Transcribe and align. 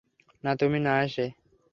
না 0.43 0.51
তুমি, 0.55 0.79
না 0.79 0.95
সে! 1.07 1.25